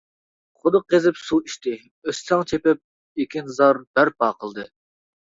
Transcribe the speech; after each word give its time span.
قۇدۇق 0.61 0.85
قېزىپ 0.93 1.19
سۇ 1.23 1.37
ئىچتى، 1.49 1.73
ئۆستەڭ 2.11 2.41
چېپىپ 2.53 2.81
ئېكىنزار 3.25 3.81
بەرپا 3.99 4.31
قىلدى. 4.41 4.67